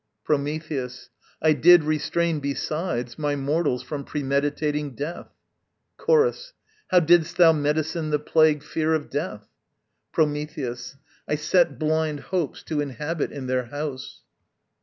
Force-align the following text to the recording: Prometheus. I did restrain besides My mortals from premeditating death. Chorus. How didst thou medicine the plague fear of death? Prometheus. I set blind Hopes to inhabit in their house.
Prometheus. 0.23 1.11
I 1.43 1.53
did 1.53 1.83
restrain 1.83 2.39
besides 2.39 3.19
My 3.19 3.35
mortals 3.35 3.83
from 3.83 4.03
premeditating 4.03 4.95
death. 4.95 5.27
Chorus. 5.97 6.53
How 6.87 7.01
didst 7.01 7.37
thou 7.37 7.51
medicine 7.53 8.09
the 8.09 8.17
plague 8.17 8.63
fear 8.63 8.95
of 8.95 9.11
death? 9.11 9.45
Prometheus. 10.11 10.97
I 11.27 11.35
set 11.35 11.77
blind 11.77 12.19
Hopes 12.31 12.63
to 12.63 12.81
inhabit 12.81 13.31
in 13.31 13.45
their 13.45 13.65
house. 13.65 14.21